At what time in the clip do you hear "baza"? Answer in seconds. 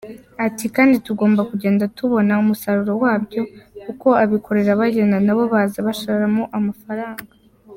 5.53-5.77